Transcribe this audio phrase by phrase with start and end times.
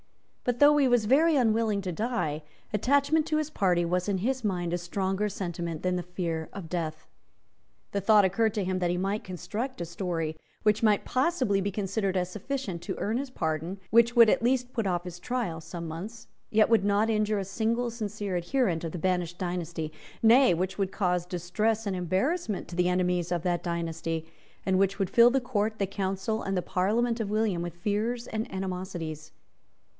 [0.43, 2.41] But, though he was very unwilling to die,
[2.73, 6.67] attachment to his party was in his mind a stronger sentiment than the fear of
[6.67, 7.05] death.
[7.91, 11.69] The thought occurred to him that he might construct a story, which might possibly be
[11.69, 15.61] considered as sufficient to earn his pardon, which would at least put off his trial
[15.61, 19.93] some months, yet which would not injure a single sincere adherent of the banished dynasty,
[20.23, 24.25] nay, which would cause distress and embarrassment to the enemies of that dynasty,
[24.65, 28.25] and which would fill the Court, the Council, and the Parliament of William with fears
[28.25, 29.31] and animosities.